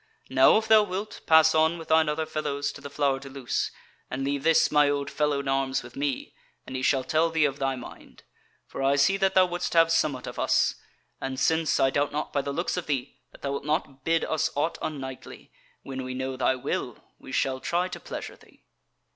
Now 0.31 0.57
if 0.57 0.67
thou 0.67 0.81
wilt, 0.81 1.21
pass 1.27 1.53
on 1.53 1.77
with 1.77 1.89
thine 1.89 2.09
other 2.09 2.25
fellows 2.25 2.71
to 2.71 2.81
the 2.81 2.89
Flower 2.89 3.19
de 3.19 3.29
Luce, 3.29 3.69
and 4.09 4.23
leave 4.23 4.41
this 4.41 4.71
my 4.71 4.89
old 4.89 5.11
fellow 5.11 5.39
in 5.41 5.47
arms 5.47 5.83
with 5.83 5.95
me, 5.95 6.33
and 6.65 6.75
he 6.75 6.81
shall 6.81 7.03
tell 7.03 7.31
me 7.31 7.45
of 7.45 7.59
thy 7.59 7.75
mind; 7.75 8.23
for 8.65 8.81
I 8.81 8.95
see 8.95 9.15
that 9.17 9.35
thou 9.35 9.45
wouldest 9.45 9.73
have 9.73 9.91
somewhat 9.91 10.25
of 10.25 10.39
us; 10.39 10.73
and 11.21 11.39
since, 11.39 11.79
I 11.79 11.91
doubt 11.91 12.11
not 12.11 12.33
by 12.33 12.41
the 12.41 12.51
looks 12.51 12.77
of 12.77 12.87
thee, 12.87 13.19
that 13.31 13.43
thou 13.43 13.51
wilt 13.51 13.63
not 13.65 14.03
bid 14.03 14.25
us 14.25 14.49
aught 14.55 14.79
unknightly, 14.81 15.51
when 15.83 16.03
we 16.03 16.15
know 16.15 16.35
thy 16.35 16.55
will, 16.55 16.97
we 17.19 17.31
shall 17.31 17.59
try 17.59 17.87
to 17.89 17.99
pleasure 17.99 18.35
thee." 18.35 18.63